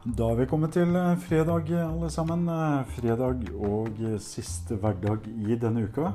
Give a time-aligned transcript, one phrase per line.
[0.00, 2.46] Da er vi kommet til eh, fredag, alle sammen.
[2.48, 6.14] Eh, fredag og siste hverdag i denne uka.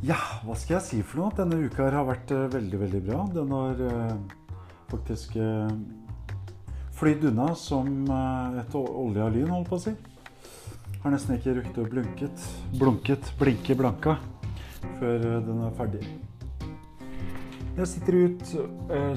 [0.00, 1.34] Ja, hva skal jeg si for noe?
[1.36, 3.26] Denne uka har vært eh, veldig, veldig bra.
[3.34, 3.84] Den har
[4.88, 5.36] faktisk
[6.96, 8.08] flydd unna som
[8.56, 9.92] et olje av lyn, holdt på å si.
[11.04, 12.50] Har nesten ikke rukket å blunket,
[12.80, 14.16] blunket, blinke blanka
[14.96, 16.06] før den er ferdig.
[17.76, 18.52] Jeg sitter, ut,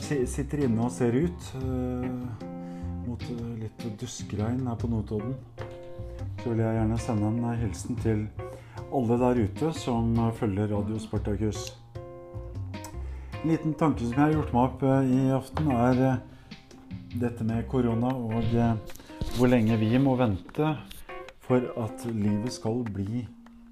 [0.03, 2.49] sitter inne og ser ut
[3.11, 5.35] mot eh, litt duskregn her på Notodden,
[6.41, 8.25] så vil jeg gjerne sende en eh, hilsen til
[8.91, 11.71] alle der ute som eh, følger Radio Spartakus.
[13.41, 16.01] En liten tanke som jeg har gjort meg opp i aften, er
[17.19, 18.45] dette med korona og
[19.35, 20.75] hvor lenge vi må vente
[21.41, 23.25] for at livet skal bli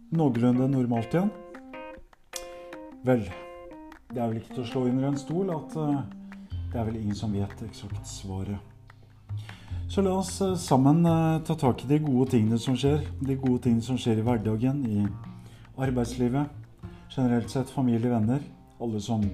[0.09, 1.29] noenlunde normalt igjen.
[3.05, 3.21] Vel,
[4.09, 7.21] det er vel ikke til å slå under en stol at det er vel ingen
[7.21, 8.79] som vet eksakt svaret.
[9.90, 13.01] Så la oss eh, sammen eh, ta tak i de gode tingene som skjer.
[13.26, 15.01] De gode tingene som skjer i hverdagen, i
[15.82, 16.51] arbeidslivet.
[17.09, 18.43] Generelt sett familie, venner.
[18.77, 19.26] Alle som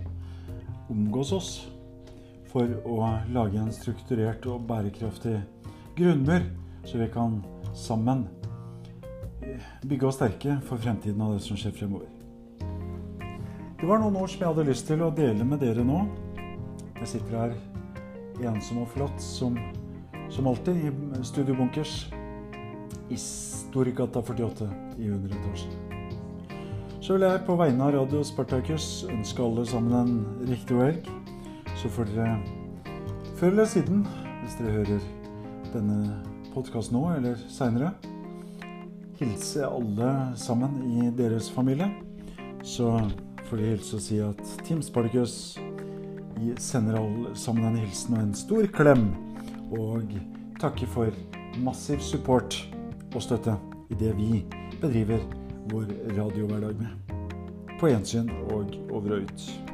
[0.87, 1.51] omgås oss.
[2.53, 3.01] For å
[3.35, 5.41] lage en strukturert og bærekraftig
[5.99, 6.47] grunnmur,
[6.87, 7.41] så vi kan
[7.75, 8.23] sammen
[9.43, 12.07] eh, bygge oss sterke for fremtiden av det som skjer fremover.
[13.75, 16.05] Det var noen ord som jeg hadde lyst til å dele med dere nå.
[17.01, 19.59] Jeg sitter her ensom og flott som
[20.35, 20.91] som alltid i
[21.23, 22.07] Studio Bunkers
[23.09, 24.69] i Storgata 48
[24.99, 25.71] i underetasjen.
[27.01, 31.07] Så vil jeg på vegne av Radio Spartakus ønske alle sammen en riktig helg.
[31.79, 32.33] Så får dere
[33.39, 34.03] før eller siden,
[34.41, 35.05] hvis dere hører
[35.71, 36.17] denne
[36.51, 37.93] podkasten nå eller seinere,
[39.21, 41.87] hilse alle sammen i deres familie.
[42.59, 42.91] Så
[43.47, 45.55] får de hilse og si at Team Spartacus
[46.59, 49.13] sender alle sammen en hilsen og en stor klem
[49.71, 50.15] og
[50.61, 51.11] takke for
[51.63, 52.57] massiv support
[53.15, 53.57] og støtte
[53.89, 54.45] i det vi
[54.81, 55.23] bedriver
[55.71, 57.15] vår radiohverdag med.
[57.79, 58.51] På gjensyn og
[58.91, 59.64] over og ut.